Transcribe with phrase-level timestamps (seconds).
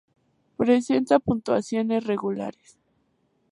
[0.57, 2.75] Presenta puntuaciones regulares.